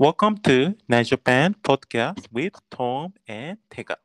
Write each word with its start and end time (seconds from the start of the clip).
Welcome 0.00 0.38
to 0.44 0.74
Night 0.88 1.08
Japan 1.08 1.54
podcast 1.62 2.26
with 2.32 2.54
Tom 2.70 3.12
and 3.28 3.58
Tega. 3.68 3.98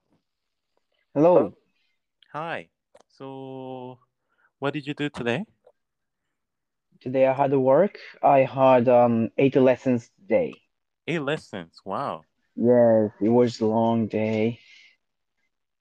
Hello. 1.13 1.54
Hi. 2.33 2.68
So, 3.18 4.00
what 4.60 4.73
did 4.73 4.86
you 4.86 4.94
do 4.94 5.08
today? 5.08 5.46
Today 7.00 7.26
I 7.28 7.31
had 7.31 7.54
work. 7.54 7.97
I 8.22 8.40
had 8.40 8.90
um 8.90 9.29
eight 9.37 9.55
lessons 9.55 10.12
today. 10.19 10.55
Eight 11.08 11.22
lessons. 11.22 11.79
Wow. 11.86 12.23
Yes, 12.58 13.12
it 13.22 13.29
was 13.29 13.62
a 13.62 13.65
long 13.65 14.08
day. 14.08 14.59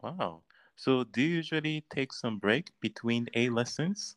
Wow. 0.00 0.42
So, 0.76 1.02
do 1.02 1.22
you 1.22 1.42
usually 1.42 1.84
take 1.90 2.12
some 2.12 2.38
break 2.38 2.70
between 2.80 3.26
eight 3.34 3.52
lessons? 3.52 4.14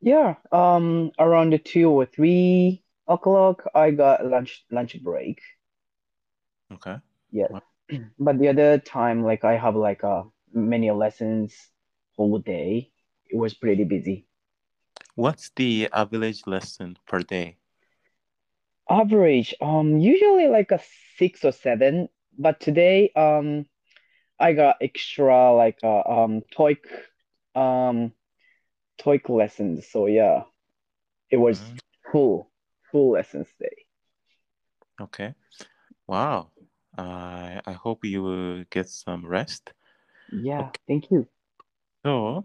Yeah, 0.00 0.36
um 0.52 1.12
around 1.18 1.52
the 1.52 1.58
two 1.58 1.90
or 1.90 2.06
three 2.06 2.81
o'clock 3.08 3.64
I 3.74 3.90
got 3.92 4.24
lunch 4.26 4.64
lunch 4.70 5.02
break. 5.02 5.40
Okay. 6.72 6.96
Yeah. 7.32 7.48
Wow. 7.48 7.62
But 8.18 8.38
the 8.38 8.48
other 8.48 8.78
time 8.78 9.24
like 9.24 9.44
I 9.44 9.56
have 9.56 9.74
like 9.76 10.04
uh 10.04 10.24
many 10.52 10.90
lessons 10.92 11.54
whole 12.16 12.38
day. 12.38 12.92
It 13.30 13.36
was 13.36 13.54
pretty 13.54 13.84
busy. 13.84 14.26
What's 15.14 15.48
the 15.48 15.88
average 15.92 16.46
lesson 16.46 16.98
per 17.06 17.20
day? 17.22 17.56
Average, 18.90 19.54
um 19.60 19.98
usually 19.98 20.46
like 20.48 20.70
a 20.70 20.80
six 21.16 21.44
or 21.44 21.52
seven, 21.52 22.08
but 22.38 22.60
today 22.60 23.10
um 23.16 23.66
I 24.40 24.52
got 24.54 24.76
extra 24.82 25.52
like 25.54 25.78
uh, 25.84 26.02
um 26.06 26.42
TOEIC 26.56 26.84
um 27.56 28.12
TOEIC 29.00 29.28
lessons. 29.30 29.88
So 29.90 30.06
yeah, 30.06 30.44
it 31.30 31.38
was 31.38 31.64
Mm, 31.64 31.80
full 32.12 32.51
full 32.92 33.12
lessons 33.12 33.48
day. 33.58 33.86
Okay. 35.00 35.34
Wow. 36.06 36.52
I 36.96 37.60
I 37.66 37.72
hope 37.72 38.04
you 38.04 38.22
will 38.22 38.64
get 38.70 38.88
some 38.88 39.26
rest. 39.26 39.72
Yeah, 40.30 40.68
Okay. 40.68 40.80
thank 40.86 41.10
you. 41.10 41.26
So, 42.04 42.44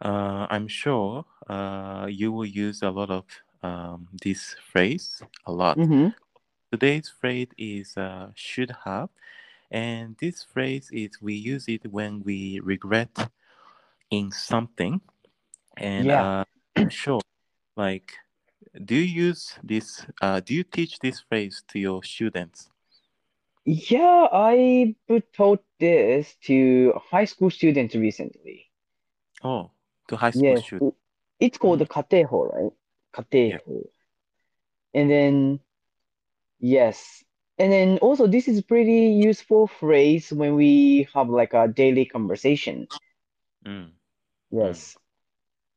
uh, 0.00 0.46
I'm 0.48 0.68
sure 0.68 1.24
uh, 1.48 2.06
you 2.08 2.32
will 2.32 2.46
use 2.46 2.82
a 2.82 2.90
lot 2.90 3.10
of 3.10 3.24
um, 3.62 4.08
this 4.22 4.56
phrase 4.72 5.22
a 5.44 5.52
lot. 5.52 5.78
Mm-hmm. 5.78 6.08
Today's 6.72 7.08
phrase 7.08 7.48
is 7.58 7.96
uh, 7.96 8.30
should 8.34 8.72
have, 8.84 9.08
and 9.70 10.16
this 10.18 10.42
phrase 10.42 10.90
is 10.92 11.20
we 11.20 11.34
use 11.34 11.68
it 11.68 11.86
when 11.90 12.22
we 12.24 12.60
regret 12.64 13.30
in 14.10 14.32
something. 14.32 15.00
And 15.76 16.06
Yeah. 16.06 16.22
uh, 16.22 16.44
I'm 16.76 16.88
sure, 16.88 17.20
like, 17.76 18.12
do 18.84 18.94
you 18.94 19.24
use 19.26 19.58
this? 19.62 20.06
Uh, 20.20 20.40
do 20.40 20.54
you 20.54 20.64
teach 20.64 20.98
this 21.00 21.20
phrase 21.20 21.62
to 21.68 21.78
your 21.78 22.02
students? 22.02 22.70
Yeah, 23.66 24.28
I 24.32 24.94
taught 25.34 25.62
this 25.78 26.34
to 26.44 26.92
high 27.10 27.26
school 27.26 27.50
students 27.50 27.94
recently. 27.94 28.70
Oh, 29.42 29.70
to 30.08 30.16
high 30.16 30.30
school 30.32 30.56
Yes, 30.56 30.58
students. 30.58 30.86
it- 30.88 30.94
it's 31.40 31.58
called 31.58 31.80
Mm, 31.80 31.88
kateho, 31.88 32.52
right? 32.52 32.72
yeah. 33.46 33.58
And 34.94 35.10
then 35.10 35.60
yes. 36.60 37.24
And 37.58 37.72
then 37.72 37.98
also 37.98 38.26
this 38.26 38.48
is 38.48 38.62
pretty 38.62 39.08
useful 39.12 39.66
phrase 39.66 40.32
when 40.32 40.54
we 40.54 41.08
have 41.14 41.28
like 41.30 41.54
a 41.54 41.68
daily 41.68 42.04
conversation. 42.06 42.88
Mm, 43.64 43.92
mm. 44.62 44.86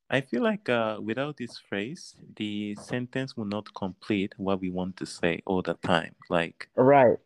I 0.09 0.21
feel 0.21 0.41
like 0.43 0.67
uh, 0.69 0.97
without 1.01 1.37
this 1.37 1.57
phrase, 1.57 2.15
the 2.35 2.75
sentence 2.75 3.37
will 3.37 3.45
not 3.45 3.73
complete 3.75 4.33
what 4.37 4.59
we 4.59 4.69
want 4.71 4.97
to 4.97 5.05
say 5.05 5.41
all 5.45 5.61
the 5.61 5.75
time. 5.75 6.15
Like, 6.29 6.69
Right. 6.75 7.17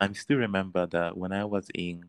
I 0.00 0.12
still 0.12 0.38
remember 0.38 0.86
that 0.86 1.16
when 1.16 1.32
I 1.32 1.44
was 1.44 1.68
in 1.74 2.04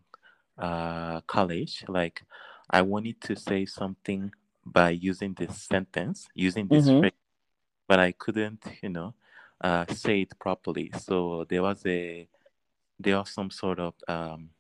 uh, 0.57 1.21
college, 1.21 1.83
like, 1.87 2.23
I 2.69 2.81
wanted 2.83 3.21
to 3.21 3.35
say 3.35 3.65
something 3.65 4.31
by 4.65 4.91
using 4.91 5.33
this 5.33 5.63
sentence, 5.63 6.27
using 6.35 6.67
this 6.67 6.85
Mm-hmm. 6.85 6.99
phrase, 6.99 7.13
but 7.87 7.99
I 7.99 8.11
couldn't, 8.11 8.63
you 8.83 8.89
know, 8.89 9.15
uh, 9.61 9.85
say 9.89 10.21
it 10.21 10.37
properly. 10.39 10.91
So 10.99 11.45
there 11.49 11.63
was 11.63 11.83
a, 11.87 12.27
there 12.99 13.17
was 13.17 13.31
some 13.31 13.49
sort 13.49 13.79
of 13.79 13.95
um, 14.07 14.51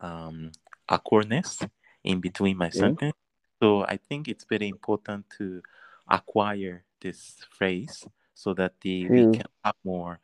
um, 0.00 0.52
awkwardness 0.88 1.60
in 2.04 2.20
between 2.20 2.58
my 2.58 2.70
Okay. 2.74 2.76
sentence. 2.80 3.14
So 3.62 3.84
I 3.84 3.96
think 3.96 4.28
it's 4.28 4.44
very 4.44 4.68
important 4.68 5.26
to 5.38 5.62
acquire 6.08 6.84
this 7.00 7.36
phrase 7.50 8.06
so 8.34 8.54
that 8.54 8.74
the, 8.82 9.10
we 9.10 9.26
can 9.26 9.46
have 9.64 9.74
more 9.84 10.20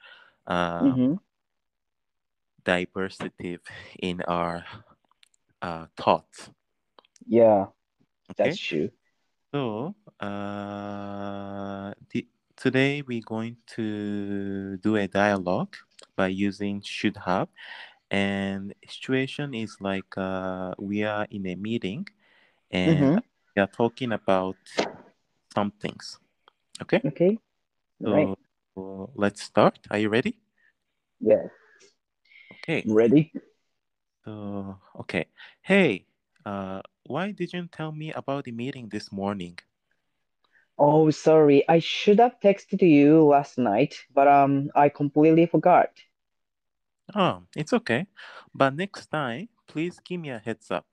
um, 0.47 0.87
Mm-hmm. 0.87 1.15
diversity 2.65 3.59
in 4.01 4.23
our 4.23 4.65
uh, 5.63 5.87
thoughts. 5.97 6.51
Yeah, 7.27 7.67
Okay, 8.31 8.55
that's 8.55 8.59
true. 8.59 8.91
so 9.53 9.95
uh, 10.21 11.93
the, 12.11 12.27
today 12.57 13.03
we're 13.03 13.23
going 13.25 13.57
to 13.77 14.77
do 14.79 14.97
a 14.97 15.07
dialogue 15.09 15.77
by 16.17 16.29
using 16.29 16.81
should 16.83 17.17
have, 17.19 17.49
and 18.11 18.75
situation 18.89 19.55
is 19.55 19.77
like 19.81 20.17
uh, 20.17 20.75
we 20.79 21.05
are 21.05 21.27
in 21.31 21.47
a 21.47 21.55
meeting 21.57 22.07
and 22.73 23.13
Mm-hmm. 23.13 23.19
we 23.57 23.63
are 23.63 23.69
talking 23.69 24.13
about 24.13 24.57
some 25.55 25.71
things. 25.73 26.19
Okay, 26.83 27.03
Okay. 27.05 27.39
Right. 28.01 28.33
so 28.33 28.37
uh, 28.77 29.07
let's 29.15 29.43
start. 29.43 29.79
Are 29.91 29.99
you 29.99 30.09
ready? 30.09 30.39
Yes. 31.21 31.51
Okay, 32.53 32.87
Ready? 32.87 33.33
so 34.25 34.79
okay. 35.01 35.27
Hey, 35.63 36.07
uh, 36.45 36.81
why 37.05 37.31
didn't 37.33 37.55
you 37.55 37.69
tell 37.69 37.93
me 37.93 38.13
about 38.13 38.45
the 38.45 38.53
meeting 38.53 38.89
this 38.89 39.13
morning? 39.13 39.59
Oh, 40.79 41.11
sorry. 41.11 41.67
I 41.69 41.79
should 41.79 42.19
have 42.19 42.39
texted 42.41 42.83
you 42.83 43.25
last 43.25 43.57
night, 43.59 44.05
but 44.13 44.29
um, 44.29 44.71
I 44.75 44.91
completely 44.91 45.47
forgot. 45.47 45.91
Oh, 47.15 47.45
it's 47.57 47.73
okay. 47.73 48.07
But 48.55 48.75
next 48.75 49.07
time, 49.07 49.49
please 49.67 50.01
give 50.01 50.21
me 50.21 50.31
a 50.31 50.39
heads 50.39 50.71
up. 50.71 50.87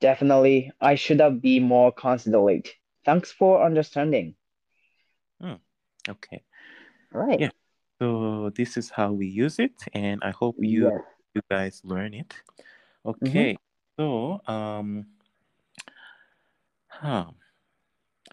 Definitely, 0.00 0.72
I 0.80 0.94
should 0.94 1.20
have 1.20 1.40
been 1.40 1.62
more 1.64 1.92
considerate. 1.92 2.68
Thanks 3.04 3.32
for 3.32 3.64
understanding. 3.64 4.34
Hmm, 5.40 5.54
okay. 6.08 6.42
All 7.14 7.22
right. 7.22 7.40
Yeah. 7.40 7.50
So 8.00 8.50
this 8.54 8.76
is 8.76 8.90
how 8.90 9.12
we 9.12 9.26
use 9.26 9.58
it, 9.58 9.72
and 9.94 10.20
I 10.22 10.30
hope 10.30 10.56
you 10.58 10.92
you 11.34 11.42
guys 11.50 11.80
learn 11.84 12.12
it. 12.14 12.34
Mm-hmm. 13.06 13.26
Okay. 13.26 13.56
So 13.98 14.40
um, 14.46 15.06
huh. 16.88 17.30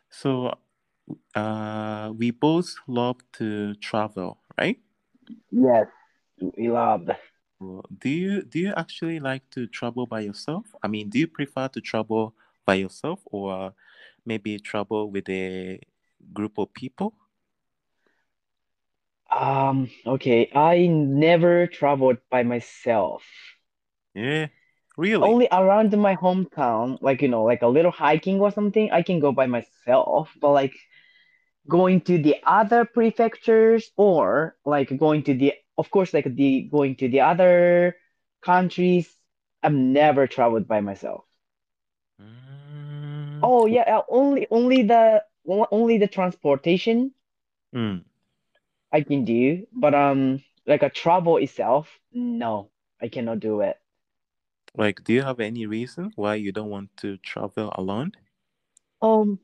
So 0.09 0.53
uh, 1.35 2.11
we 2.15 2.31
both 2.31 2.75
love 2.87 3.17
to 3.33 3.75
travel, 3.75 4.39
right? 4.57 4.79
Yes. 5.51 5.87
We 6.57 6.69
loved. 6.69 7.11
Do 7.99 8.09
you 8.09 8.41
do 8.43 8.59
you 8.59 8.73
actually 8.75 9.19
like 9.19 9.49
to 9.51 9.67
travel 9.67 10.05
by 10.05 10.21
yourself? 10.21 10.65
I 10.83 10.87
mean, 10.87 11.09
do 11.09 11.19
you 11.19 11.27
prefer 11.27 11.67
to 11.69 11.81
travel 11.81 12.33
by 12.65 12.75
yourself 12.75 13.19
or 13.25 13.73
maybe 14.25 14.59
travel 14.59 15.11
with 15.11 15.29
a 15.29 15.79
group 16.33 16.57
of 16.57 16.73
people? 16.73 17.13
Um, 19.31 19.89
okay. 20.05 20.49
I 20.53 20.87
never 20.87 21.67
traveled 21.67 22.17
by 22.29 22.43
myself. 22.43 23.23
Yeah, 24.15 24.47
really? 24.97 25.27
Only 25.27 25.47
around 25.51 25.97
my 25.97 26.15
hometown, 26.15 26.97
like 27.01 27.21
you 27.21 27.27
know, 27.27 27.43
like 27.43 27.61
a 27.61 27.67
little 27.67 27.91
hiking 27.91 28.39
or 28.41 28.51
something, 28.51 28.91
I 28.91 29.01
can 29.01 29.19
go 29.19 29.31
by 29.31 29.47
myself. 29.47 30.31
But 30.39 30.51
like 30.51 30.75
going 31.67 32.01
to 32.01 32.17
the 32.21 32.37
other 32.45 32.85
prefectures 32.85 33.91
or 33.97 34.57
like 34.65 34.97
going 34.97 35.23
to 35.23 35.33
the, 35.33 35.53
of 35.77 35.89
course, 35.91 36.13
like 36.13 36.25
the 36.35 36.63
going 36.71 36.95
to 36.97 37.09
the 37.09 37.21
other 37.21 37.97
countries, 38.41 39.13
I've 39.63 39.73
never 39.73 40.27
traveled 40.27 40.67
by 40.67 40.81
myself. 40.81 41.25
Mm, 42.19 43.43
Oh 43.43 43.67
yeah, 43.67 43.83
uh, 43.99 44.01
only 44.09 44.47
only 44.49 44.81
the 44.81 45.23
only 45.45 45.99
the 45.99 46.07
transportation 46.07 47.13
mm. 47.73 48.03
I 48.93 49.01
can 49.01 49.25
do, 49.25 49.67
but 49.73 49.93
um, 49.93 50.41
like 50.65 50.83
a 50.83 50.89
travel 50.89 51.35
itself, 51.35 51.99
no, 52.13 52.71
I 53.01 53.09
cannot 53.09 53.41
do 53.41 53.59
it. 53.59 53.77
Like, 54.75 55.03
do 55.03 55.13
you 55.13 55.23
have 55.23 55.39
any 55.39 55.65
reason 55.65 56.11
why 56.13 56.35
you 56.35 56.51
don't 56.51 56.69
want 56.69 56.95
to 56.97 57.17
travel 57.17 57.71
alone? 57.75 58.11
Um, 59.03 59.39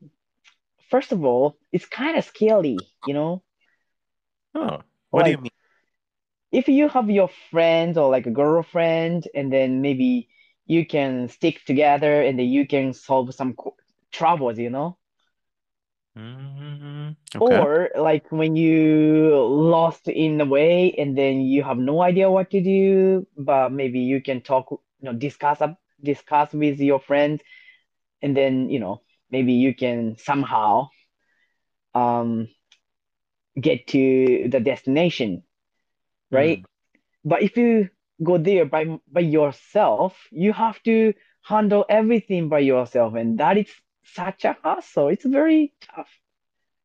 first 0.90 1.12
of 1.12 1.24
all, 1.24 1.58
it's 1.72 1.86
kind 1.86 2.18
of 2.18 2.24
scary, 2.24 2.88
you 3.04 3.14
know? 3.14 3.42
Oh, 4.54 4.82
what 5.10 5.24
do 5.24 5.30
you 5.30 5.38
mean? 5.38 5.49
If 6.52 6.68
you 6.68 6.88
have 6.88 7.10
your 7.10 7.28
friend 7.50 7.96
or 7.96 8.10
like 8.10 8.26
a 8.26 8.30
girlfriend, 8.30 9.28
and 9.34 9.52
then 9.52 9.80
maybe 9.82 10.28
you 10.66 10.86
can 10.86 11.28
stick 11.28 11.64
together 11.64 12.22
and 12.22 12.38
then 12.38 12.46
you 12.46 12.66
can 12.66 12.92
solve 12.92 13.34
some 13.34 13.54
co 13.54 13.74
troubles, 14.12 14.58
you 14.58 14.70
know? 14.70 14.96
Mm, 16.16 17.16
okay. 17.36 17.70
or 17.70 17.90
like 17.96 18.30
when 18.30 18.56
you 18.56 19.34
lost 19.36 20.08
in 20.08 20.40
a 20.40 20.44
way 20.44 20.92
and 20.98 21.16
then 21.16 21.40
you 21.40 21.62
have 21.62 21.78
no 21.78 22.02
idea 22.02 22.30
what 22.30 22.50
to 22.50 22.60
do 22.60 23.26
but 23.36 23.70
maybe 23.72 24.00
you 24.00 24.20
can 24.20 24.40
talk 24.40 24.66
you 24.70 24.78
know 25.02 25.12
discuss 25.12 25.60
up 25.60 25.78
discuss 26.02 26.52
with 26.52 26.80
your 26.80 27.00
friends 27.00 27.42
and 28.22 28.36
then 28.36 28.68
you 28.70 28.78
know 28.80 29.00
maybe 29.30 29.52
you 29.52 29.74
can 29.74 30.16
somehow 30.18 30.88
um 31.94 32.48
get 33.60 33.86
to 33.88 34.48
the 34.48 34.60
destination 34.60 35.42
right 36.30 36.60
Mm, 36.60 36.70
but 37.24 37.42
if 37.42 37.56
you 37.56 37.88
go 38.22 38.38
there 38.38 38.64
by 38.64 38.84
by 39.10 39.20
yourself 39.20 40.16
you 40.30 40.52
have 40.52 40.80
to 40.82 41.12
handle 41.44 41.84
everything 41.88 42.48
by 42.48 42.58
yourself 42.58 43.14
and 43.14 43.38
that 43.38 43.56
is 43.58 43.68
such 44.04 44.44
a 44.44 44.56
hassle 44.62 45.08
it's 45.08 45.24
very 45.26 45.72
tough 45.80 46.10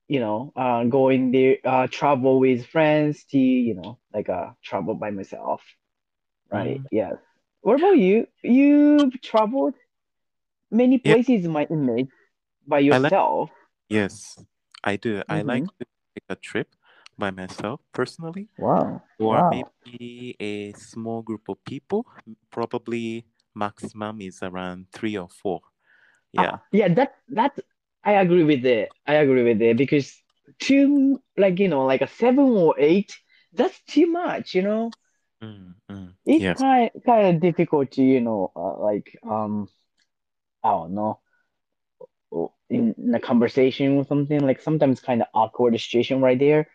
you 0.07 0.19
know, 0.19 0.51
uh, 0.55 0.83
going 0.83 1.31
there, 1.31 1.57
uh, 1.63 1.87
travel 1.89 2.39
with 2.39 2.65
friends 2.67 3.23
to, 3.31 3.37
you 3.37 3.73
know, 3.75 3.97
like 4.13 4.29
uh, 4.29 4.47
travel 4.63 4.93
by 4.95 5.09
myself, 5.09 5.61
right? 6.51 6.81
mm. 6.81 6.91
Yes. 6.91 7.15
What 7.61 7.79
about 7.79 7.97
you? 7.97 8.27
You've 8.43 9.19
traveled 9.21 9.73
many 10.71 10.97
places 10.97 11.45
in 11.45 11.51
my 11.51 11.65
image 11.69 12.09
by 12.67 12.79
I 12.89 12.97
like, 12.97 13.13
yourself. 13.13 13.49
yes, 13.89 14.43
I 14.83 14.97
do. 14.97 15.23
I 15.29 15.41
Mm-hmm. 15.41 15.65
like 15.65 15.67
to 15.79 15.85
a 16.29 16.35
trip 16.35 16.75
by 17.17 17.31
myself 17.31 17.81
personally, 17.93 18.49
Wow. 18.57 19.01
or 19.19 19.43
Wow. 19.43 19.43
maybe 19.43 20.35
a 20.39 20.73
small 20.73 21.21
group 21.21 21.49
of 21.49 21.63
people. 21.65 22.05
Probably 22.51 23.25
maximum 23.55 24.21
is 24.21 24.39
around 24.43 24.87
three 24.91 25.17
or 25.17 25.29
four. 25.29 25.61
Yeah. 26.33 26.51
Ah, 26.51 26.61
yeah, 26.71 26.89
that 26.93 27.15
that 27.29 27.57
I 28.03 28.13
agree 28.13 28.43
with 28.43 28.65
it. 28.65 28.91
I 29.07 29.15
agree 29.15 29.43
with 29.43 29.61
it 29.61 29.77
because 29.77 30.21
two, 30.59 31.21
like 31.37 31.59
you 31.59 31.67
know, 31.69 31.85
like 31.85 32.01
a 32.01 32.07
seven 32.07 32.45
or 32.57 32.75
eight, 32.77 33.17
that's 33.53 33.79
too 33.83 34.07
much. 34.07 34.53
You 34.55 34.63
know, 34.63 34.95
Mm, 35.41 35.75
mm. 35.89 36.15
it's 36.25 36.47
Yes. 36.47 36.57
kind 36.57 36.89
kind 37.05 37.35
of 37.35 37.41
difficult 37.41 37.91
to 37.91 38.03
you 38.03 38.21
know, 38.21 38.51
uh, 38.55 38.77
like 38.79 39.17
um, 39.23 39.69
I 40.63 40.71
don't 40.71 40.95
know 40.95 41.19
in 42.69 42.93
a 43.15 43.19
conversation 43.19 43.97
or 43.97 44.05
something 44.05 44.39
like 44.41 44.61
sometimes 44.61 44.99
kind 44.99 45.21
of 45.21 45.27
awkward 45.33 45.73
situation 45.79 46.21
right 46.21 46.39
there 46.39 46.67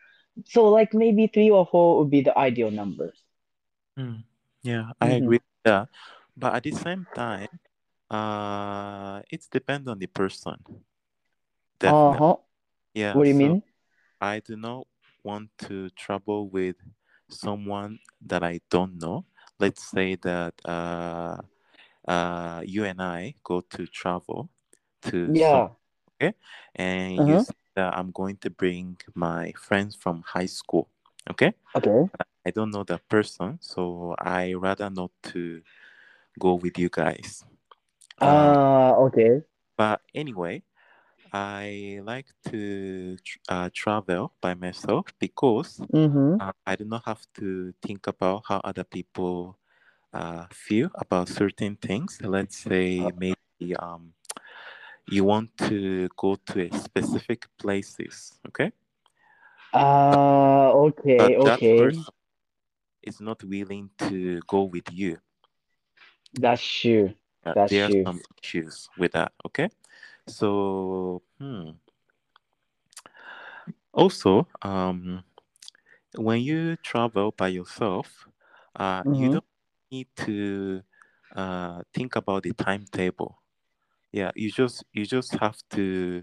so 0.45 0.69
like 0.69 0.95
maybe 0.95 1.27
three 1.27 1.51
or 1.51 1.67
four 1.67 1.99
would 1.99 2.11
be 2.11 2.21
the 2.23 2.37
ideal 2.39 2.71
numbers 2.71 3.23
Mm. 3.99 4.25
Yeah, 4.63 4.93
I 5.01 5.09
mm-hmm. 5.09 5.21
agree 5.21 5.39
with 5.39 5.63
that. 5.65 5.89
But 6.37 6.55
at 6.55 6.63
the 6.65 6.73
same 6.73 7.07
time, 7.15 7.49
uh, 8.11 9.23
it's 9.31 9.49
depend 9.49 9.89
on 9.89 9.99
the 9.99 10.07
person. 10.07 10.57
Definitely. 11.79 12.21
uh-huh 12.21 12.37
Yeah. 12.95 13.19
what 13.19 13.25
do 13.25 13.29
you 13.31 13.35
So 13.35 13.37
mean 13.37 13.63
I 14.21 14.41
do 14.41 14.57
not 14.57 14.87
want 15.23 15.51
to 15.69 15.91
travel 15.91 16.49
with 16.49 16.77
someone 17.29 17.99
that 18.27 18.43
I 18.43 18.61
don't 18.71 19.01
know. 19.01 19.27
Let's 19.59 19.85
say 19.91 20.17
that 20.17 20.55
uh, 20.65 21.39
uh, 22.07 22.63
you 22.65 22.85
and 22.85 23.01
I 23.03 23.35
go 23.45 23.61
to 23.61 23.87
travel 23.87 24.51
to 25.03 25.33
yeah 25.33 25.69
okay, 26.21 26.35
and 26.75 27.15
you 27.27 27.39
uh-huh 27.39 27.45
say 27.45 27.55
that 27.77 27.97
I'm 27.97 28.11
going 28.13 28.37
to 28.39 28.51
bring 28.51 28.97
my 29.15 29.53
friends 29.57 29.97
from 29.97 30.23
high 30.27 30.47
school, 30.47 30.89
okay. 31.31 31.55
okay 31.77 32.09
I 32.47 32.51
don't 32.51 32.71
know 32.71 32.85
that 32.85 33.09
person, 33.09 33.59
so 33.61 34.15
I 34.19 34.55
rather 34.55 34.91
not 34.91 35.11
to 35.35 35.63
go 36.39 36.55
with 36.55 36.79
you 36.79 36.89
guys. 36.91 37.45
Uh, 38.21 38.25
uh 38.27 38.95
okay 38.99 39.41
but 39.77 40.01
anyway, 40.15 40.63
I 41.33 42.01
like 42.05 42.27
to 42.51 43.17
uh, 43.49 43.71
travel 43.73 44.33
by 44.41 44.55
myself 44.55 45.07
because 45.19 45.81
mm-hmm 45.93 46.37
uh, 46.41 46.53
I 46.67 46.77
do 46.77 46.85
not 46.85 47.05
have 47.07 47.27
to 47.37 47.73
think 47.83 48.07
about 48.07 48.45
how 48.49 48.61
other 48.65 48.85
people 48.85 49.57
uh, 50.13 50.47
feel 50.51 50.91
about 50.95 51.29
certain 51.29 51.77
things. 51.77 52.21
Let's 52.23 52.57
say 52.59 53.13
maybe 53.17 53.77
um, 53.79 54.13
you 55.09 55.25
want 55.25 55.57
to 55.59 56.09
go 56.17 56.37
to 56.47 56.61
a 56.67 56.71
specific 56.73 57.47
places, 57.59 58.39
okay? 58.49 58.73
But, 60.11 60.21
uh 60.21 60.73
but 61.17 61.33
okay 61.35 61.37
that 61.45 61.61
okay 61.61 61.91
is 63.03 63.21
not 63.21 63.43
willing 63.45 63.91
to 63.99 64.41
go 64.47 64.65
with 64.65 64.91
you. 64.93 65.19
that's 66.35 66.63
true 66.63 67.13
Uh, 67.45 67.55
that's 67.55 67.71
there 67.71 67.85
are 67.87 67.91
some 68.05 68.21
issues 68.43 68.89
with 68.99 69.13
that, 69.13 69.33
okay? 69.47 69.69
So, 70.27 71.23
hmm. 71.39 71.71
Also, 73.93 74.47
um, 74.63 75.25
when 76.17 76.41
you 76.41 76.77
travel 76.77 77.33
by 77.33 77.49
yourself, 77.49 78.29
uh, 78.77 79.05
you 79.11 79.29
mm-hmm 79.29 79.33
don't 79.33 79.45
need 79.91 80.09
to 80.17 80.83
uh, 81.35 81.83
think 81.93 82.17
about 82.17 82.43
the 82.45 82.53
timetable. 82.53 83.40
Yeah, 84.13 84.31
you 84.35 84.51
just 84.51 84.85
you 84.93 85.07
just 85.07 85.33
have 85.39 85.57
to, 85.71 86.23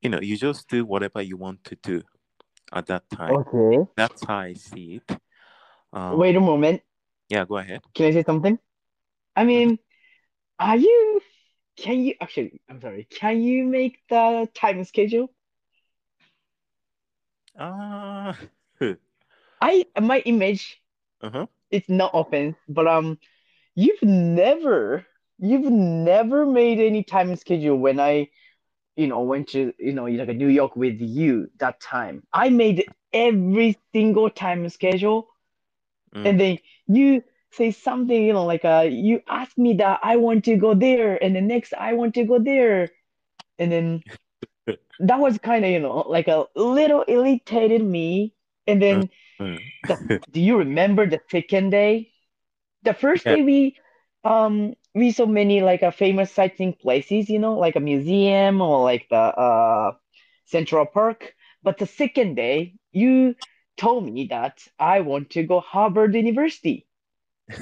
you 0.00 0.10
know, 0.10 0.20
you 0.20 0.36
just 0.36 0.68
do 0.68 0.84
whatever 0.84 1.20
you 1.22 1.36
want 1.36 1.64
to 1.64 1.76
do 1.82 2.02
at 2.72 2.86
that 2.86 3.08
time. 3.10 3.34
okay 3.34 3.86
That's 3.96 4.24
how 4.24 4.38
I 4.38 4.54
see 4.54 5.00
it. 5.00 5.18
wait 6.10 6.34
Um, 6.34 6.36
a 6.36 6.40
moment 6.40 6.82
yeah, 7.28 7.44
go 7.44 7.56
ahead. 7.58 7.80
can 7.94 8.06
i 8.06 8.10
say 8.12 8.22
something 8.22 8.58
i 9.36 9.44
mean 9.44 9.78
are 10.58 10.76
you 10.76 11.20
can 11.76 12.00
you 12.00 12.14
actually 12.20 12.60
i'm 12.68 12.80
sorry 12.80 13.06
can 13.10 13.42
you 13.42 13.64
make 13.64 13.98
the 14.08 14.48
time 14.54 14.82
schedule 14.84 15.28
Ah, 17.56 18.36
I 19.60 19.86
my 20.00 20.20
image 20.20 20.80
uh-huh. 21.22 21.46
it's 21.70 21.88
not 21.88 22.10
offense, 22.14 22.56
but 22.68 22.86
um 22.86 23.18
you've 23.74 24.02
never 24.02 25.06
you've 25.38 25.70
never 25.70 26.46
made 26.46 26.80
any 26.80 27.02
time 27.02 27.34
schedule 27.36 27.76
when 27.78 28.00
I 28.00 28.28
you 28.96 29.06
know 29.06 29.20
went 29.22 29.48
to 29.50 29.72
you 29.78 29.92
know 29.92 30.04
like 30.04 30.28
New 30.36 30.48
York 30.48 30.76
with 30.76 31.00
you 31.00 31.48
that 31.58 31.80
time. 31.80 32.22
I 32.32 32.50
made 32.50 32.84
every 33.12 33.78
single 33.92 34.30
time 34.30 34.68
schedule 34.68 35.28
Mm. 36.14 36.24
and 36.24 36.40
then 36.40 36.58
you 36.86 37.22
say 37.50 37.70
something 37.70 38.22
you 38.24 38.32
know 38.32 38.44
like 38.44 38.64
uh 38.64 38.86
you 38.88 39.20
ask 39.28 39.56
me 39.58 39.74
that 39.74 40.00
I 40.02 40.16
want 40.16 40.44
to 40.44 40.56
go 40.56 40.74
there 40.74 41.22
and 41.22 41.34
the 41.36 41.40
next 41.40 41.72
I 41.74 41.92
want 41.94 42.14
to 42.14 42.24
go 42.24 42.38
there 42.38 42.90
and 43.58 43.70
then 43.72 44.04
that 45.00 45.18
was 45.18 45.38
kind 45.38 45.64
of 45.64 45.70
you 45.70 45.80
know 45.80 46.04
like 46.08 46.28
a 46.28 46.46
little 46.54 47.04
irritated 47.08 47.82
me 47.82 48.34
and 48.66 48.80
Uh, 48.82 48.82
then 48.82 49.08
uh. 49.40 49.58
the 49.84 49.98
do 50.30 50.40
you 50.40 50.56
remember 50.58 51.06
the 51.06 51.20
second 51.30 51.70
day 51.70 52.10
the 52.82 52.94
first 52.94 53.26
yeah. 53.26 53.28
day 53.28 53.42
we 53.42 53.76
um 54.24 54.74
we 54.94 55.10
saw 55.12 55.26
many 55.26 55.60
like 55.62 55.82
a 55.82 55.92
famous 55.92 56.30
sightseeing 56.32 56.74
places, 56.74 57.28
you 57.30 57.38
know, 57.38 57.54
like 57.58 57.76
a 57.76 57.80
museum 57.80 58.60
or 58.60 58.82
like 58.84 59.08
the 59.10 59.16
uh 59.16 59.92
Central 60.46 60.86
Park. 60.86 61.34
But 61.62 61.78
the 61.78 61.86
second 61.86 62.34
day, 62.36 62.74
you 62.92 63.34
told 63.76 64.04
me 64.10 64.26
that 64.30 64.66
I 64.78 65.00
want 65.00 65.30
to 65.30 65.42
go 65.44 65.60
Harvard 65.60 66.14
University. 66.14 66.86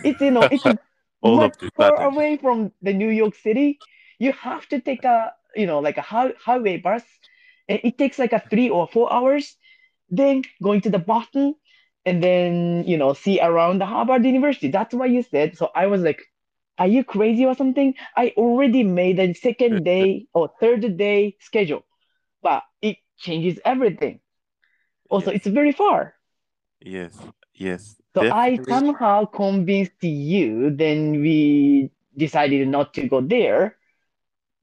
It's 0.03 0.21
you 0.21 0.31
know, 0.31 0.47
it's 0.51 0.67
much 1.25 1.55
far 1.77 2.03
away 2.03 2.37
from 2.39 2.73
the 2.83 2.93
New 2.93 3.09
York 3.11 3.35
City. 3.35 3.83
You 4.19 4.33
have 4.33 4.67
to 4.69 4.81
take 4.81 5.05
a 5.05 5.33
you 5.57 5.67
know 5.67 5.81
like 5.81 5.99
a 5.99 6.03
hi- 6.03 6.35
highway 6.39 6.79
bus. 6.79 7.05
and 7.69 7.81
It 7.85 7.99
takes 7.99 8.19
like 8.19 8.33
a 8.33 8.41
three 8.51 8.71
or 8.71 8.89
four 8.89 9.12
hours. 9.12 9.57
Then 10.11 10.43
going 10.62 10.81
to 10.83 10.91
the 10.91 10.99
Boston 10.99 11.55
and 12.05 12.23
then 12.23 12.85
you 12.87 12.97
know 12.99 13.12
see 13.15 13.41
around 13.41 13.81
the 13.81 13.87
Harvard 13.87 14.25
University. 14.25 14.69
That's 14.69 14.95
why 14.95 15.07
you 15.07 15.23
said. 15.23 15.57
So 15.57 15.71
I 15.75 15.87
was 15.87 16.03
like, 16.03 16.21
are 16.79 16.87
you 16.88 17.05
crazy 17.05 17.45
or 17.45 17.55
something? 17.55 17.95
I 18.17 18.33
already 18.37 18.83
made 18.85 19.19
a 19.19 19.33
second 19.35 19.85
day 19.85 20.26
or 20.35 20.50
third 20.61 20.97
day 20.97 21.37
schedule, 21.41 21.85
but 22.43 22.62
it 22.83 22.97
changes 23.19 23.59
everything. 23.64 24.21
Also, 25.11 25.31
Yes, 25.31 25.33
it's 25.33 25.47
very 25.47 25.73
far. 25.73 26.14
yes, 26.81 27.19
yes, 27.55 27.97
So 28.14 28.26
I 28.31 28.59
somehow 28.69 29.26
convinced 29.26 30.02
you, 30.02 30.71
then 30.75 31.21
we 31.21 31.91
decided 32.17 32.67
not 32.69 32.95
to 32.95 33.07
go 33.09 33.21
there. 33.21 33.76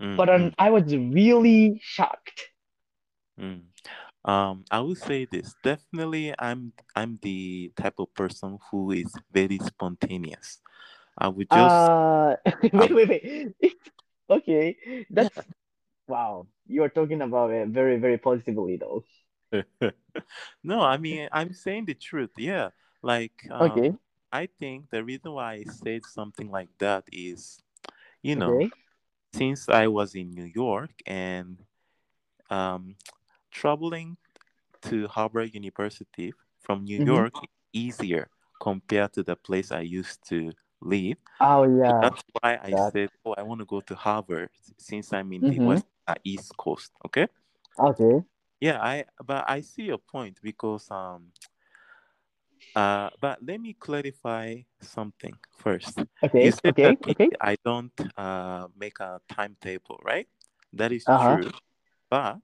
Mm, 0.02 0.16
But 0.16 0.30
um, 0.30 0.52
mm, 0.52 0.54
I 0.58 0.70
was 0.72 0.96
really 0.96 1.80
shocked. 1.82 2.50
mm. 3.40 3.62
Um, 4.26 4.66
I 4.72 4.80
will 4.82 4.96
say 4.96 5.26
this. 5.26 5.56
Definitely, 5.64 6.34
I'm 6.40 6.74
I'm 6.96 7.20
the 7.22 7.72
type 7.76 7.96
of 8.00 8.14
person 8.14 8.58
who 8.72 8.92
is 8.92 9.20
very 9.32 9.60
spontaneous. 9.60 10.60
I 11.20 11.30
would 11.30 11.50
just, 11.52 11.92
Uh, 11.92 12.36
wait, 12.74 12.94
wait, 12.94 13.10
wait. 13.10 13.56
Okay, 14.32 14.78
yeah. 15.12 15.30
that's 15.32 15.48
wow. 16.08 16.48
You're 16.68 16.90
talking 16.90 17.22
about 17.22 17.52
it 17.52 17.70
very, 17.70 17.98
very 18.00 18.18
positively 18.18 18.78
though. 18.78 19.04
No, 20.64 20.82
I 20.82 20.98
mean, 20.98 21.30
I'm 21.32 21.54
saying 21.54 21.86
the 21.86 21.94
truth. 21.96 22.32
Yeah, 22.38 22.70
like, 23.02 23.48
Okay, 23.60 23.92
um, 23.92 24.00
I 24.32 24.48
think 24.48 24.90
the 24.92 25.04
reason 25.04 25.34
why 25.34 25.54
I 25.54 25.64
said 25.66 26.06
something 26.06 26.50
like 26.52 26.70
that 26.80 27.06
is, 27.12 27.62
you 28.22 28.36
know, 28.36 28.60
okay. 28.60 28.74
since 29.34 29.70
I 29.70 29.88
was 29.88 30.16
in 30.16 30.32
New 30.32 30.46
York 30.46 30.92
and 31.06 31.60
um, 32.50 32.96
traveling 33.52 34.18
to 34.84 35.08
Harvard 35.08 35.54
University 35.54 36.34
from 36.62 36.86
New 36.86 37.00
Mm-hmm. 37.00 37.20
York 37.20 37.34
easier 37.74 38.30
compared 38.62 39.14
to 39.14 39.24
the 39.24 39.36
place 39.36 39.72
I 39.72 39.82
used 39.82 40.28
to 40.30 40.54
live. 40.82 41.18
Oh 41.40 41.64
So 41.86 41.94
yeah. 41.94 42.02
that's 42.02 42.24
why 42.42 42.60
I 42.64 42.72
That. 42.72 42.92
said, 42.92 43.10
oh, 43.26 43.36
I 43.38 43.44
want 43.44 43.60
to 43.60 43.66
go 43.66 43.82
to 43.82 43.96
Harvard 43.96 44.50
since 44.78 45.14
I'm 45.14 45.32
in 45.34 45.44
the 45.44 45.60
Mm-hmm. 45.60 45.66
West 45.66 45.86
uh, 46.08 46.16
East 46.24 46.56
Coast. 46.58 46.92
Okay. 47.06 47.28
Okay. 47.80 48.24
Yeah, 48.60 48.82
I 48.82 49.06
but 49.26 49.46
I 49.50 49.62
see 49.62 49.84
your 49.84 49.98
point 50.00 50.40
because 50.42 50.90
um 50.92 51.32
uh 52.76 53.10
but 53.22 53.40
let 53.46 53.60
me 53.60 53.74
clarify 53.74 54.58
something 54.82 55.36
first. 55.58 56.00
Okay. 56.24 56.52
Okay. 56.66 56.98
Okay. 57.10 57.30
I 57.42 57.56
don't 57.64 57.92
uh 58.18 58.68
make 58.78 59.00
a 59.00 59.20
timetable, 59.30 60.00
right? 60.04 60.28
That 60.74 60.92
is 60.92 61.06
Uh-huh. 61.08 61.38
true. 61.38 61.52
But 62.10 62.40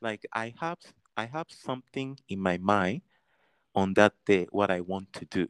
like 0.00 0.24
I 0.32 0.54
have 0.60 0.78
I 1.16 1.26
have 1.26 1.46
something 1.48 2.18
in 2.28 2.40
my 2.40 2.58
mind 2.58 3.02
on 3.74 3.94
that 3.94 4.12
day 4.26 4.46
what 4.50 4.70
I 4.70 4.80
want 4.80 5.12
to 5.14 5.24
do. 5.26 5.48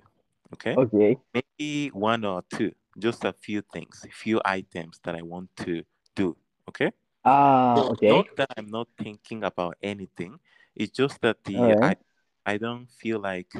Okay? 0.57 0.75
Okay. 0.75 1.21
Maybe 1.37 1.93
one 1.93 2.25
or 2.25 2.43
two, 2.49 2.73
just 2.99 3.25
a 3.25 3.33
few 3.33 3.61
things, 3.61 4.05
a 4.09 4.13
few 4.13 4.41
items 4.45 5.01
that 5.05 5.15
I 5.15 5.23
want 5.23 5.53
to 5.69 5.85
do. 6.17 6.37
Okay? 6.69 6.91
Ah. 7.25 7.77
So 7.77 7.93
okay. 7.93 8.09
not 8.09 8.27
that 8.37 8.51
I'm 8.57 8.71
not 8.73 8.89
thinking 8.97 9.45
about 9.45 9.77
anything. 9.83 10.41
It's 10.75 10.97
just 10.97 11.21
that 11.21 11.45
the 11.45 11.57
right. 11.57 12.01
I 12.47 12.55
I 12.55 12.57
don't 12.57 12.89
feel 12.89 13.21
like 13.21 13.53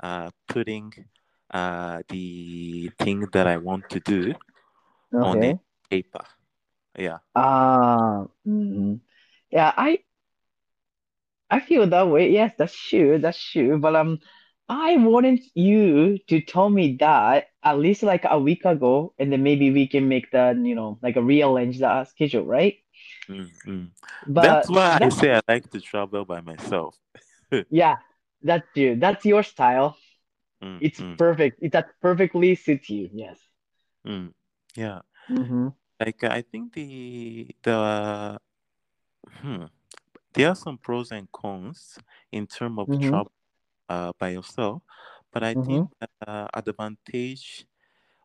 uh 0.00 0.28
putting 0.48 0.92
uh 1.50 2.02
the 2.08 2.90
thing 2.98 3.24
that 3.32 3.46
I 3.46 3.56
want 3.56 3.88
to 3.90 4.00
do 4.00 4.34
on 5.12 5.42
a 5.44 5.54
paper. 5.88 6.24
Yeah. 6.98 7.24
Ah. 7.34 8.26
mm 8.44 9.00
Yeah. 9.50 9.72
I 9.76 10.04
I 11.50 11.60
feel 11.60 11.86
that 11.86 12.08
way. 12.08 12.30
Yes, 12.32 12.52
that's 12.58 12.74
true. 12.74 13.18
That's 13.18 13.38
true. 13.38 13.78
But 13.78 13.94
um, 13.94 14.18
I 14.68 14.96
wanted 14.96 15.40
you 15.54 16.18
to 16.28 16.40
tell 16.40 16.70
me 16.70 16.96
that 17.00 17.48
at 17.62 17.78
least 17.78 18.02
like 18.02 18.24
a 18.28 18.38
week 18.38 18.64
ago, 18.64 19.14
and 19.18 19.32
then 19.32 19.42
maybe 19.42 19.70
we 19.70 19.86
can 19.86 20.08
make 20.08 20.30
the, 20.30 20.58
you 20.62 20.74
know, 20.74 20.98
like 21.02 21.16
a 21.16 21.22
rearrange 21.22 21.78
the 21.78 22.04
schedule, 22.04 22.44
right? 22.44 22.76
Mm, 23.28 23.50
mm. 23.66 23.90
But 24.26 24.42
That's 24.42 24.68
why 24.68 24.98
I 25.02 25.08
say 25.10 25.34
I 25.34 25.40
like 25.48 25.70
to 25.70 25.80
travel 25.80 26.24
by 26.24 26.40
myself. 26.40 26.96
yeah, 27.70 27.96
that's 28.42 28.68
you. 28.74 28.96
That's 28.96 29.24
your 29.24 29.42
style. 29.42 29.96
Mm, 30.62 30.78
It's 30.80 31.02
perfect. 31.16 31.58
It 31.62 31.72
that 31.72 31.88
perfectly 32.00 32.54
suits 32.54 32.90
you. 32.90 33.10
Yes. 33.12 33.38
mm. 34.06 34.32
Yeah. 34.76 35.00
Mm-hmm. 35.30 35.68
Like 36.00 36.24
I 36.24 36.42
think 36.42 36.74
the 36.74 37.48
the 37.62 38.38
hmm, 39.42 39.64
there 40.34 40.48
are 40.48 40.54
some 40.56 40.78
pros 40.78 41.12
and 41.12 41.30
cons 41.32 41.98
in 42.32 42.46
terms 42.46 42.78
of 42.78 42.88
Mm-hmm. 42.88 43.08
travel 43.08 43.32
uh, 43.88 44.12
by 44.18 44.30
yourself, 44.30 44.82
but 45.32 45.42
I 45.42 45.54
Mm-hmm. 45.56 45.84
think 45.84 45.90
the 46.00 46.08
uh, 46.26 46.48
advantage 46.54 47.66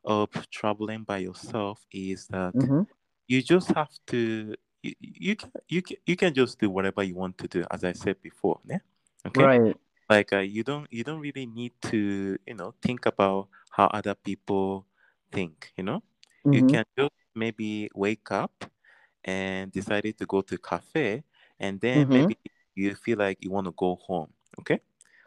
of 0.05 0.29
traveling 0.51 1.03
by 1.03 1.19
yourself 1.19 1.85
is 1.91 2.27
that 2.27 2.55
Mm-hmm. 2.55 2.81
you 3.27 3.41
just 3.41 3.69
have 3.73 3.89
to 4.07 4.55
you, 4.81 4.93
you 5.01 5.35
can 5.35 5.51
you 5.67 5.81
can 5.81 5.97
you 6.05 6.15
can 6.15 6.33
just 6.33 6.59
do 6.59 6.69
whatever 6.69 7.03
you 7.03 7.15
want 7.15 7.37
to 7.39 7.47
do 7.47 7.65
as 7.71 7.83
I 7.83 7.93
said 7.93 8.21
before, 8.21 8.59
yeah? 8.69 8.79
Okay? 9.27 9.49
Right. 9.51 9.75
Like 10.09 10.33
uh, 10.33 10.39
you 10.39 10.63
don't 10.63 10.87
you 10.91 11.03
don't 11.03 11.19
really 11.19 11.45
need 11.45 11.73
to, 11.91 12.37
you 12.47 12.53
know, 12.55 12.73
think 12.81 13.05
about 13.05 13.47
how 13.71 13.87
other 13.87 14.15
people 14.15 14.85
think, 15.31 15.71
you 15.77 15.83
know? 15.83 16.03
You 16.51 16.63
Mm-hmm. 16.63 16.63
can 16.63 16.83
just 16.97 17.11
maybe 17.35 17.89
wake 17.95 18.31
up 18.31 18.65
and 19.23 19.71
decided 19.71 20.17
to 20.19 20.25
go 20.25 20.41
to 20.41 20.57
cafe 20.57 21.23
and 21.59 21.79
then 21.79 22.09
Mm-hmm. 22.09 22.29
maybe 22.29 22.35
you 22.75 22.95
feel 22.95 23.17
like 23.19 23.37
you 23.41 23.51
want 23.51 23.65
to 23.67 23.73
go 23.77 23.95
home, 24.07 24.29
okay? 24.59 24.79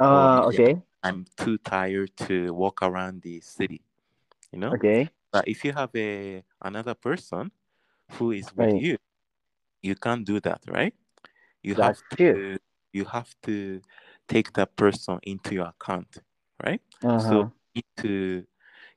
Uh, 0.03 0.45
maybe 0.49 0.61
okay. 0.61 0.83
I'm 1.03 1.27
too 1.37 1.59
tired 1.59 2.17
to 2.29 2.53
walk 2.55 2.83
around 2.83 3.23
the 3.23 3.41
city, 3.41 3.83
you 4.53 4.59
know? 4.59 4.79
Okay. 4.79 5.11
But 5.33 5.49
if 5.49 5.65
you 5.65 5.73
have 5.73 5.91
a 5.97 6.45
another 6.63 6.95
person 6.95 7.51
who 8.13 8.33
is 8.33 8.55
with 8.55 8.71
Right. 8.71 8.83
you, 8.83 8.99
you 9.83 9.95
can't 9.95 10.25
do 10.27 10.41
that, 10.41 10.63
right? 10.69 10.95
You 11.63 11.75
That's 11.75 11.77
have 11.77 12.03
true. 12.17 12.27
to 12.27 12.59
you 12.93 13.05
have 13.07 13.35
to 13.43 13.81
take 14.29 14.53
that 14.55 14.77
person 14.77 15.19
into 15.23 15.55
your 15.55 15.67
account, 15.69 16.19
right? 16.63 16.81
So 17.17 17.37
Uh-huh. 17.37 17.51
you 17.75 17.83
need 17.83 17.85
to 18.03 18.45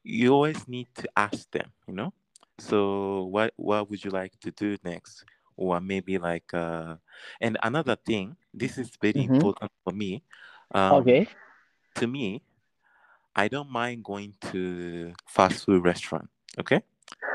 you 0.04 0.34
always 0.34 0.68
need 0.68 0.88
to 0.96 1.10
ask 1.16 1.50
them, 1.52 1.72
you 1.88 1.94
know. 1.94 2.14
So 2.60 3.26
what 3.26 3.54
what 3.58 3.90
would 3.90 4.04
you 4.04 4.12
like 4.12 4.40
to 4.42 4.52
do 4.52 4.78
next? 4.84 5.26
Or 5.58 5.80
maybe 5.82 6.18
like 6.18 6.54
uh 6.54 6.96
and 7.42 7.58
another 7.64 7.96
thing, 7.96 8.36
this 8.54 8.78
is 8.78 8.96
very 9.02 9.24
Mm-hmm. 9.24 9.26
important 9.26 9.72
for 9.84 9.94
me. 9.94 10.24
Um 10.75 11.01
Okay. 11.01 11.27
to 11.96 12.08
me, 12.08 12.41
I 13.36 13.48
don't 13.48 13.72
mind 13.72 14.03
going 14.03 14.34
to 14.51 15.13
fast 15.27 15.65
food 15.65 15.84
restaurant. 15.84 16.29
Okay? 16.60 16.82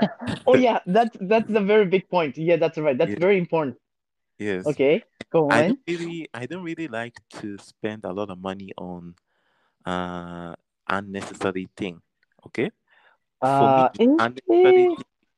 Oh 0.46 0.54
yeah, 0.54 0.80
that's 0.86 1.16
that's 1.20 1.50
a 1.50 1.60
very 1.60 1.86
big 1.86 2.08
point. 2.08 2.36
Yeah, 2.36 2.56
that's 2.56 2.78
right. 2.78 2.96
That's 2.96 3.10
Yes. 3.10 3.20
very 3.20 3.38
important. 3.38 3.76
Yes. 4.38 4.66
Okay, 4.66 5.04
go 5.30 5.50
I 5.50 5.62
on. 5.62 5.68
don't 5.68 5.80
really 5.88 6.28
I 6.34 6.46
don't 6.46 6.62
really 6.64 6.88
like 6.88 7.20
to 7.40 7.58
spend 7.58 8.04
a 8.04 8.12
lot 8.12 8.30
of 8.30 8.38
money 8.40 8.72
on 8.78 9.14
uh 9.86 10.54
unnecessary 10.88 11.68
thing. 11.76 12.00
Okay? 12.46 12.70
For 13.58 13.68
me, 13.68 13.88
Uh, 13.88 14.16
unnecessary 14.18 14.88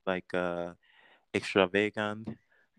like 0.07 0.33
uh 0.35 0.75
extravagant 1.35 2.29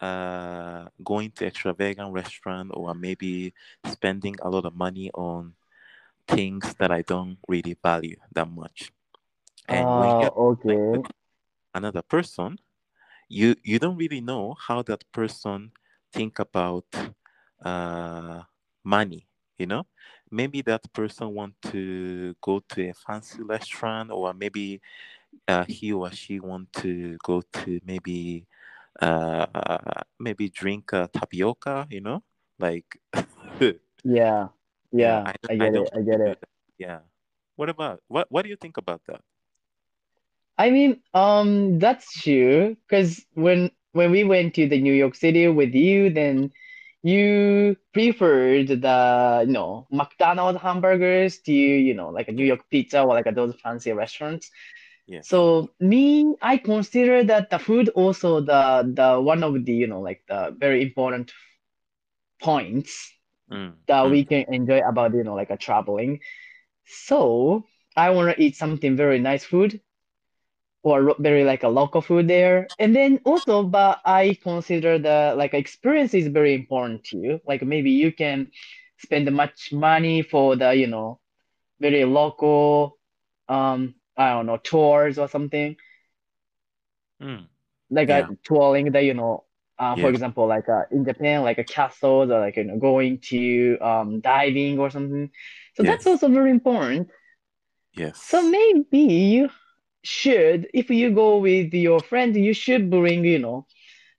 uh 0.04 0.86
going 1.04 1.32
to 1.32 1.46
extravagant 1.48 2.12
restaurant 2.14 2.72
or 2.74 2.94
maybe 2.94 3.54
spending 3.86 4.36
a 4.42 4.50
lot 4.50 4.66
of 4.66 4.76
money 4.76 5.10
on 5.14 5.54
things 6.28 6.76
that 6.80 6.92
I 6.92 7.02
don't 7.02 7.38
really 7.48 7.78
value 7.82 8.18
that 8.34 8.50
much. 8.50 8.92
And 9.68 9.96
when 9.96 10.12
uh, 10.12 10.20
you're 10.20 10.38
okay. 10.52 11.02
another 11.74 12.02
person, 12.02 12.58
you 13.30 13.56
you 13.64 13.80
don't 13.80 13.98
really 13.98 14.22
know 14.22 14.56
how 14.60 14.82
that 14.84 15.04
person 15.12 15.72
think 16.12 16.40
about 16.40 16.86
uh 17.64 18.42
money 18.84 19.28
you 19.58 19.66
know 19.66 19.86
maybe 20.32 20.62
that 20.62 20.82
person 20.94 21.34
want 21.34 21.54
to 21.62 22.36
go 22.42 22.62
to 22.70 22.90
a 22.90 22.94
fancy 22.94 23.42
restaurant 23.44 24.12
or 24.12 24.34
maybe 24.34 24.82
uh, 25.48 25.66
he 25.68 25.92
or 25.94 26.12
she 26.12 26.40
want 26.40 26.72
to 26.74 27.18
go 27.24 27.42
to 27.54 27.80
maybe 27.86 28.46
uh 29.02 29.46
maybe 30.20 30.50
drink 30.50 30.94
uh, 30.94 31.08
tapioca 31.14 31.88
you 31.90 32.02
know 32.02 32.24
like 32.60 32.86
Yeah, 34.04 34.50
yeah 34.92 35.24
i 35.26 35.34
I 35.50 35.56
i 35.60 35.70
get 35.70 35.74
don't 35.74 35.88
it. 35.88 35.90
I 35.96 36.02
get 36.02 36.22
it. 36.22 36.38
yeah 36.78 37.00
what 37.56 37.70
about 37.70 38.02
what 38.08 38.28
what 38.32 38.44
do 38.44 38.50
you 38.50 38.56
think 38.58 38.78
about 38.78 39.02
that 39.08 39.22
I 40.58 40.70
mean, 40.70 41.02
um, 41.14 41.80
that's 41.80 42.22
true. 42.22 42.76
Because 42.88 43.26
when 43.34 43.72
when 43.94 44.12
we 44.12 44.24
went 44.24 44.54
to 44.56 44.68
the 44.68 44.80
New 44.82 44.94
York 44.94 45.16
City 45.16 45.48
with 45.48 45.74
you, 45.74 46.10
then 46.10 46.52
you 47.04 47.76
preferred 47.94 48.68
the, 48.70 49.44
you 49.46 49.54
know, 49.54 49.88
McDonald's 49.92 50.62
hamburgers 50.62 51.40
to, 51.40 51.52
you 51.54 51.94
know, 51.94 52.10
like 52.10 52.28
a 52.28 52.32
New 52.32 52.46
York 52.46 52.62
pizza 52.70 53.02
or 53.02 53.08
like 53.08 53.34
those 53.36 53.56
fancy 53.62 53.92
restaurants. 53.92 54.50
So 55.22 55.72
me, 55.80 56.36
I 56.42 56.58
consider 56.58 57.24
that 57.26 57.50
the 57.50 57.60
food 57.60 57.90
also 57.90 58.42
the 58.42 58.92
the 58.94 59.20
one 59.22 59.44
of 59.44 59.66
the, 59.66 59.74
you 59.74 59.88
know, 59.88 60.02
like 60.02 60.24
the 60.28 60.56
very 60.58 60.82
important 60.82 61.32
points 62.42 63.14
mm, 63.50 63.74
that 63.88 64.04
mm, 64.04 64.10
we 64.10 64.26
can 64.26 64.46
enjoy 64.54 64.82
about, 64.88 65.14
you 65.14 65.24
know, 65.24 65.36
like 65.36 65.50
a 65.52 65.58
traveling. 65.58 66.20
So 66.86 67.64
I 67.96 68.10
want 68.12 68.36
to 68.36 68.42
eat 68.44 68.56
something 68.56 68.96
very 68.96 69.20
nice 69.20 69.44
food 69.46 69.82
or 70.84 71.16
very 71.20 71.44
like 71.44 71.64
a 71.64 71.68
local 71.70 72.02
food 72.02 72.28
there. 72.28 72.72
And 72.80 72.96
then 72.96 73.20
also, 73.26 73.64
but 73.64 74.00
I 74.06 74.38
consider 74.44 74.98
the 75.00 75.34
like 75.38 75.54
experience 75.54 76.14
is 76.14 76.28
very 76.28 76.54
important 76.54 77.04
too. 77.04 77.40
Like 77.48 77.62
maybe 77.64 77.92
you 77.92 78.12
can 78.12 78.48
spend 78.98 79.32
much 79.34 79.72
money 79.74 80.22
for 80.22 80.56
the, 80.56 80.74
you 80.76 80.88
know, 80.88 81.20
very 81.80 82.06
local, 82.06 82.98
um, 83.50 83.96
I 84.18 84.30
don't 84.32 84.46
know, 84.46 84.58
tours 84.58 85.18
or 85.18 85.28
something. 85.28 85.76
mm. 87.22 87.48
like 87.90 88.10
a 88.10 88.24
yeah 88.24 88.32
touring 88.44 88.92
the 88.92 89.02
you 89.04 89.14
know 89.14 89.44
uh 89.80 89.96
for 89.98 90.10
example 90.10 90.48
like 90.48 90.68
uh 90.70 90.84
in 90.92 91.06
Japan 91.06 91.44
like 91.44 91.58
a 91.58 91.64
castles 91.64 92.30
or 92.30 92.40
like 92.40 92.56
you 92.58 92.64
know 92.64 92.78
going 92.78 93.20
to 93.30 93.78
um 93.82 94.20
diving 94.22 94.80
or 94.80 94.90
something 94.90 95.30
so 95.76 95.84
that's 95.84 96.06
also 96.08 96.28
very 96.30 96.52
important 96.52 97.10
Yes. 97.94 98.26
so 98.30 98.42
maybe 98.42 99.00
you 99.00 99.50
should 100.04 100.68
if 100.74 100.90
you 100.90 101.12
go 101.12 101.38
with 101.38 101.74
your 101.74 102.02
friend 102.02 102.36
you 102.36 102.54
should 102.54 102.90
bring 102.90 103.24
you 103.26 103.40
know 103.40 103.66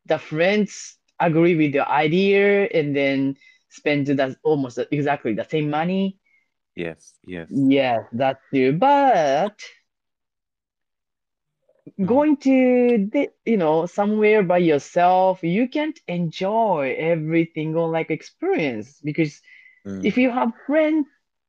the 0.06 0.18
friends 0.18 0.96
agree 1.20 1.54
with 1.56 1.74
your 1.74 1.88
idea 1.88 2.66
and 2.66 2.94
then 2.96 3.36
spend 3.68 4.06
that 4.06 4.36
almost 4.42 4.78
exactly 4.90 5.34
the 5.34 5.44
same 5.44 5.70
money 5.70 6.18
yes 6.76 7.14
yes 7.24 7.68
yes 7.70 8.04
that's 8.12 8.40
true 8.50 8.72
but. 8.72 9.56
Going 12.04 12.36
to 12.36 13.08
the, 13.12 13.28
you 13.44 13.56
know 13.56 13.86
somewhere 13.86 14.42
by 14.42 14.58
yourself 14.58 15.42
you 15.42 15.68
can't 15.68 15.98
enjoy 16.08 16.94
every 16.98 17.50
single 17.54 17.90
like 17.90 18.10
experience 18.10 19.00
because 19.02 19.40
Mm. 19.86 20.02
if 20.02 20.16
you 20.16 20.30
have 20.30 20.52
friends 20.66 21.06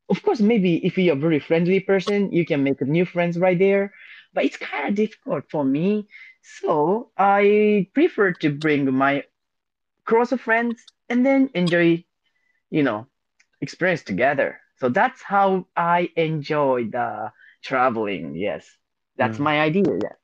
of 0.09 0.21
course 0.23 0.41
maybe 0.41 0.85
if 0.85 0.97
you're 0.97 1.15
a 1.15 1.19
very 1.27 1.39
friendly 1.39 1.79
person 1.79 2.31
you 2.31 2.45
can 2.45 2.63
make 2.63 2.81
new 2.81 3.05
friends 3.05 3.37
right 3.39 3.59
there 3.59 3.93
but 4.33 4.45
it's 4.45 4.57
kind 4.57 4.89
of 4.89 4.95
difficult 4.95 5.43
for 5.49 5.63
me. 5.63 6.07
So 6.41 7.11
i 7.17 7.87
prefer 7.93 8.33
to 8.33 8.49
bring 8.49 8.91
my 8.93 9.23
closer 10.05 10.37
friends 10.37 10.83
and 11.09 11.25
then 11.25 11.49
enjoy 11.53 12.03
you 12.69 12.83
know 12.83 13.07
experience 13.61 14.03
together. 14.03 14.59
So 14.77 14.89
that's 14.89 15.21
how 15.23 15.67
i 15.75 16.09
enjoy 16.15 16.85
the 16.91 17.31
traveling 17.63 18.35
yes. 18.35 18.65
That's 19.17 19.37
Mm. 19.37 19.39
my 19.39 19.59
idea 19.61 19.85
yeah 20.01 20.15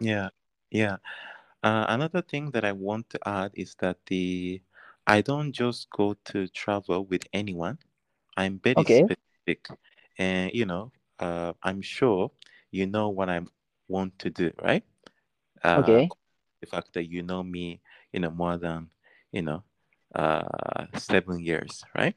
Yeah, 0.00 0.28
yeah. 0.70 0.96
Uh, 1.62 1.86
another 1.88 2.22
thing 2.22 2.50
that 2.50 2.64
I 2.64 2.72
want 2.72 3.08
to 3.10 3.20
add 3.26 3.52
is 3.54 3.76
that 3.80 3.98
the 4.06 4.60
I 5.06 5.20
don't 5.20 5.52
just 5.52 5.90
go 5.90 6.14
to 6.26 6.48
travel 6.48 7.04
with 7.04 7.22
anyone. 7.32 7.78
I'm 8.36 8.60
very 8.62 8.76
okay 8.78 9.04
specific, 9.04 9.68
and 10.18 10.50
you 10.52 10.66
know, 10.66 10.92
uh, 11.18 11.52
I'm 11.62 11.82
sure 11.82 12.30
you 12.70 12.86
know 12.86 13.08
what 13.10 13.28
I 13.28 13.40
want 13.88 14.18
to 14.20 14.30
do, 14.30 14.50
right? 14.62 14.84
Uh, 15.62 15.78
okay 15.80 16.08
the 16.60 16.66
fact 16.66 16.92
that 16.94 17.10
you 17.10 17.22
know 17.22 17.42
me, 17.42 17.80
you 18.12 18.20
know, 18.20 18.30
more 18.30 18.56
than 18.56 18.88
you 19.32 19.42
know, 19.42 19.62
uh, 20.14 20.86
seven 20.96 21.40
years, 21.40 21.84
right? 21.94 22.14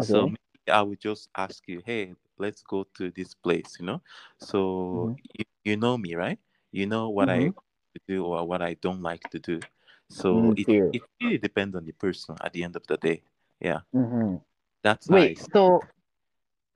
So 0.00 0.20
okay 0.20 0.36
maybe 0.36 0.72
I 0.72 0.82
would 0.82 1.00
just 1.00 1.28
ask 1.36 1.62
you, 1.66 1.82
hey, 1.84 2.14
let's 2.38 2.62
go 2.62 2.86
to 2.96 3.10
this 3.10 3.34
place, 3.34 3.76
you 3.80 3.86
know. 3.86 4.00
So 4.38 4.58
mm-hmm. 4.94 5.12
you, 5.38 5.44
you 5.64 5.76
know 5.76 5.96
me, 5.98 6.14
right? 6.14 6.38
You 6.72 6.86
know 6.86 7.10
what 7.10 7.30
I 7.30 7.40
Mm-hmm. 7.40 7.50
like 7.54 7.54
to 7.94 8.00
do 8.08 8.24
or 8.26 8.46
what 8.46 8.62
I 8.62 8.74
don't 8.74 9.02
like 9.02 9.28
to 9.30 9.38
do. 9.40 9.60
So 10.08 10.52
Mm, 10.52 10.56
it 10.56 10.68
it 10.92 11.02
really 11.20 11.38
depends 11.38 11.76
on 11.76 11.84
the 11.86 11.92
person 11.92 12.36
at 12.42 12.52
the 12.52 12.64
end 12.64 12.76
of 12.76 12.86
the 12.86 12.96
day. 12.98 13.22
Yeah, 13.60 13.80
Mm-hmm. 13.94 14.36
that's 14.82 15.08
Wait, 15.08 15.32
it. 15.32 15.38
so 15.52 15.80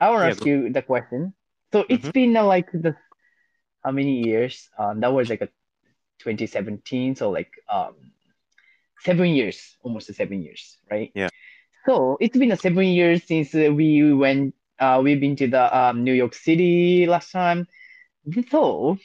I 0.01 0.11
want 0.11 0.23
to 0.23 0.27
Yeah. 0.27 0.35
ask 0.35 0.45
you 0.45 0.73
the 0.73 0.83
question. 0.83 1.35
So 1.73 1.85
it's 1.89 2.09
Mm-hmm. 2.09 2.11
been 2.11 2.37
uh, 2.37 2.45
like 2.45 2.71
the 2.73 2.97
how 3.85 3.93
many 3.93 4.23
years? 4.25 4.69
Um, 4.79 5.01
that 5.01 5.13
was 5.13 5.29
like 5.31 5.43
a 5.43 5.49
2017, 6.19 7.15
so 7.17 7.31
like 7.31 7.51
um 7.71 7.95
seven 9.01 9.29
years, 9.31 9.77
almost 9.83 10.13
seven 10.15 10.43
years, 10.43 10.79
right? 10.91 11.13
Yeah. 11.15 11.29
So 11.87 12.17
it's 12.21 12.37
been 12.37 12.53
a 12.53 12.57
seven 12.57 12.85
years 12.87 13.25
since 13.25 13.55
uh, 13.55 13.73
we 13.73 14.13
went. 14.13 14.55
Uh, 14.79 15.01
we've 15.03 15.21
been 15.21 15.37
to 15.37 15.47
the 15.49 15.77
um, 15.77 16.05
New 16.05 16.13
York 16.15 16.35
City 16.35 17.07
last 17.07 17.31
time. 17.33 17.67
So 18.51 18.99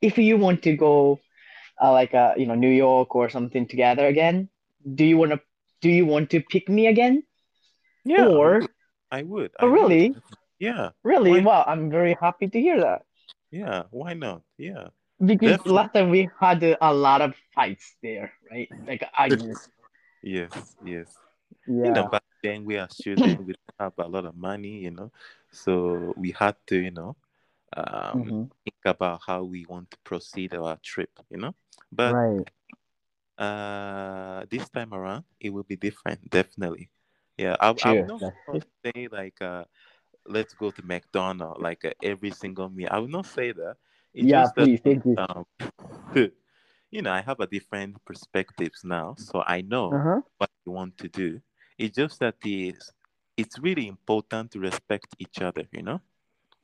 if 0.00 0.18
you 0.18 0.36
want 0.36 0.62
to 0.62 0.76
go 0.76 1.20
uh, 1.82 1.92
like 1.92 2.14
uh, 2.14 2.34
you 2.36 2.46
know 2.46 2.54
New 2.54 2.70
York 2.70 3.14
or 3.14 3.28
something 3.28 3.66
together 3.66 4.06
again, 4.06 4.48
do 4.84 5.04
you 5.04 5.16
want 5.18 5.32
to 5.32 5.40
do 5.80 5.88
you 5.90 6.06
want 6.06 6.30
to 6.30 6.40
pick 6.40 6.68
me 6.68 6.86
again? 6.86 7.22
Yeah, 8.04 8.24
I 8.24 8.28
Or 8.28 8.60
would. 8.60 8.70
I 9.10 9.22
would. 9.22 9.50
oh 9.60 9.66
I 9.66 9.70
would. 9.70 9.74
really? 9.74 10.16
Yeah. 10.58 10.90
Really? 11.02 11.40
Why? 11.40 11.40
Wow, 11.40 11.64
I'm 11.66 11.90
very 11.90 12.16
happy 12.20 12.48
to 12.48 12.60
hear 12.60 12.80
that. 12.80 13.02
Yeah. 13.50 13.84
Why 13.90 14.14
not? 14.14 14.42
Yeah. 14.58 14.88
Because 15.24 15.62
Definitely. 15.62 15.72
last 15.72 15.92
time 15.94 16.10
we 16.10 16.30
had 16.40 16.62
a 16.80 16.94
lot 16.94 17.20
of 17.22 17.34
fights 17.54 17.94
there, 18.02 18.32
right? 18.50 18.68
Like 18.86 19.04
arguments. 19.16 19.68
Yes. 20.22 20.50
Yes. 20.84 21.14
you 21.66 21.92
know, 21.92 22.02
Yeah. 22.02 22.08
back 22.10 22.24
then 22.42 22.64
we 22.64 22.76
are 22.76 22.88
students, 22.90 23.38
we 23.40 23.54
have 23.78 23.92
a 23.98 24.08
lot 24.08 24.24
of 24.24 24.36
money, 24.36 24.82
you 24.82 24.90
know, 24.90 25.12
so 25.52 26.12
we 26.16 26.32
had 26.32 26.56
to, 26.68 26.76
you 26.76 26.90
know, 26.90 27.16
um, 27.76 28.32
hmm 28.32 28.50
think 28.64 28.76
about 28.84 29.20
how 29.26 29.42
we 29.44 29.64
want 29.68 29.90
to 29.90 29.98
proceed 30.04 30.54
our 30.54 30.76
trip, 30.82 31.10
you 31.30 31.38
know. 31.38 31.54
But 31.92 32.18
Right. 32.18 32.48
uh, 33.38 34.44
this 34.50 34.68
time 34.68 34.92
around, 34.94 35.24
it 35.40 35.50
will 35.50 35.64
be 35.64 35.76
different, 35.76 36.30
definitely. 36.30 36.90
Yeah, 37.36 37.56
I, 37.60 37.74
I 37.82 37.92
would 37.92 38.06
not 38.06 38.20
That's 38.20 38.36
not 38.46 38.60
true. 38.60 38.62
say 38.84 39.08
like, 39.10 39.40
uh, 39.40 39.64
let's 40.26 40.54
go 40.54 40.70
to 40.70 40.82
McDonald's 40.84 41.60
like 41.60 41.84
uh, 41.84 41.90
every 42.02 42.30
single 42.30 42.68
meal. 42.68 42.88
I 42.90 42.98
would 42.98 43.10
not 43.10 43.26
say 43.26 43.52
that. 43.52 43.76
It's 44.14 44.30
Yeah, 44.30 44.32
just 44.32 44.54
that, 44.56 44.70
please. 44.70 44.80
Thank 44.80 45.04
you. 45.06 45.18
um, 45.18 45.44
you 46.14 47.02
know, 47.02 47.12
I 47.12 47.20
have 47.20 47.40
a 47.40 47.46
different 47.46 48.04
perspectives 48.04 48.82
now, 48.84 49.14
so 49.18 49.42
I 49.46 49.62
know 49.62 50.00
Uh-huh. 50.00 50.22
what 50.38 50.50
you 50.66 50.72
want 50.72 50.98
to 50.98 51.08
do. 51.08 51.40
It's 51.78 51.96
just 51.96 52.20
that 52.20 52.40
the 52.40 52.74
it's 53.36 53.58
really 53.58 53.86
important 53.88 54.50
to 54.52 54.60
respect 54.60 55.14
each 55.18 55.40
other, 55.40 55.64
you 55.72 55.82
know? 55.82 56.00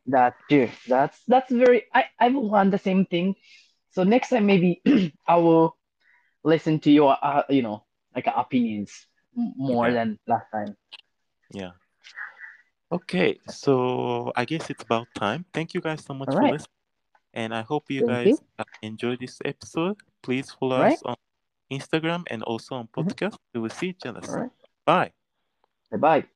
That's 0.07 0.37
true. 0.49 0.69
That's 0.89 1.19
that's 1.27 1.51
very 1.53 1.85
I 1.95 2.05
I 2.19 2.29
will 2.29 2.49
want 2.49 2.71
the 2.71 2.79
same 2.79 3.07
thing. 3.07 3.35
So 3.91 4.05
next 4.05 4.31
time 4.31 4.47
maybe 4.47 4.83
I 5.27 5.37
will 5.37 5.77
listen 6.45 6.81
to 6.81 6.91
your 6.91 7.17
uh, 7.23 7.43
you 7.49 7.63
know 7.63 7.85
like 8.15 8.27
uh, 8.29 8.33
opinions 8.37 9.07
more 9.35 9.91
Yeah, 9.91 9.93
than 9.93 10.19
last 10.27 10.47
time. 10.53 10.77
yeah. 11.53 11.73
Okay, 12.93 13.41
so 13.49 14.33
I 14.37 14.45
guess 14.45 14.71
it's 14.71 14.83
about 14.83 15.09
time. 15.15 15.45
Thank 15.53 15.75
you 15.75 15.81
guys 15.81 16.05
so 16.05 16.15
much 16.15 16.29
All 16.29 16.35
for 16.35 16.47
right. 16.47 16.49
listening, 16.49 16.71
and 17.35 17.55
I 17.55 17.63
hope 17.63 17.91
you 17.91 18.03
Thank 18.03 18.05
guys 18.05 18.43
uh, 18.59 18.65
enjoyed 18.83 19.21
this 19.21 19.39
episode. 19.45 19.97
Please 20.23 20.51
follow 20.53 20.83
right. 20.83 20.99
us 20.99 21.03
on 21.05 21.17
Instagram 21.73 22.25
and 22.31 22.43
also 22.43 22.77
on 22.77 22.89
Mhm. 22.99 23.13
podcast. 23.13 23.39
We 23.55 23.61
will 23.61 23.71
see 23.71 23.89
each 23.91 24.07
other 24.07 24.23
right. 24.27 24.51
Bye. 24.85 25.13
Bye 25.91 25.99
bye. 25.99 26.29